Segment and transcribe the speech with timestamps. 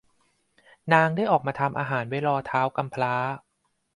[0.93, 3.13] นางได้ออกมาทำอาหารไว้รอท้าวกำพร้า